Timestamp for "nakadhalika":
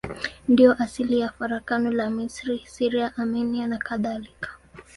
3.67-4.49